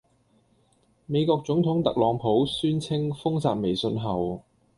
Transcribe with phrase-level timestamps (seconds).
[1.05, 4.43] 美國總統特朗普宣稱封殺微信後